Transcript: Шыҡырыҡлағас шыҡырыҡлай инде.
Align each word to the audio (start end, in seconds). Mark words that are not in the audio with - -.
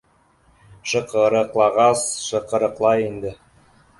Шыҡырыҡлағас 0.93 2.01
шыҡырыҡлай 2.29 3.07
инде. 3.13 3.37